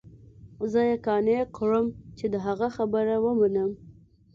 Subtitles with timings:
[0.71, 3.71] زه يې قانع کړم چې د هغه خبره ومنم.